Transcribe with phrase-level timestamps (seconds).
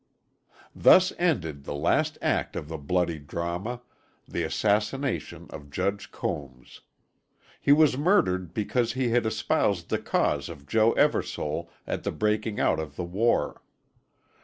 [0.75, 3.83] Thus ended the last act of the bloody drama
[4.27, 6.81] the assassination of Judge Combs.
[7.59, 12.59] He was murdered because he had espoused the cause of Joe Eversole at the breaking
[12.59, 13.61] out of the war.